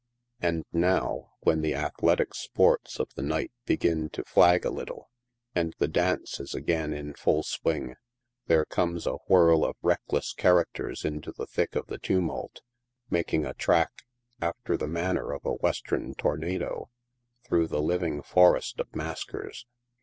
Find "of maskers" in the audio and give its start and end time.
18.79-19.67